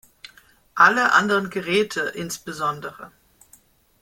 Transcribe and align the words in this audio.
Alle 0.73 1.11
anderen 1.11 1.51
Geräte, 1.51 2.01
insb. 2.01 2.49